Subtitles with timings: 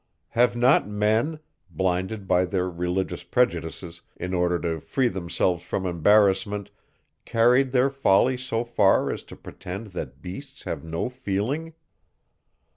[0.29, 1.37] Have not men,
[1.69, 6.71] blinded by their religious prejudices, in order to free themselves from embarrassment,
[7.23, 11.75] carried their folly so far as to pretend that beasts have no feeling?